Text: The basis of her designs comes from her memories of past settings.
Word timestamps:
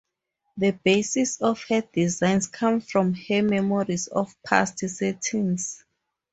The 0.57 0.71
basis 0.71 1.39
of 1.41 1.61
her 1.69 1.81
designs 1.93 2.47
comes 2.47 2.89
from 2.89 3.13
her 3.13 3.43
memories 3.43 4.07
of 4.07 4.35
past 4.41 4.79
settings. 4.79 5.85